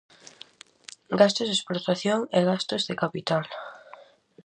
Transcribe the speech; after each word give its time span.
Gastos 1.21 1.47
de 1.49 1.55
explotación 1.59 2.19
e 2.37 2.39
gastos 2.49 2.81
de 2.89 2.95
capital. 3.03 3.43